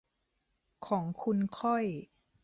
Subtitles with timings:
[0.85, 1.83] ของคุณค่อย